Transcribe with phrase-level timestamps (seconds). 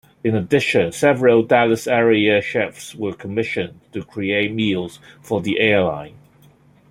[0.23, 6.15] In addition, several Dallas-area chefs were commissioned to create meals for the airline.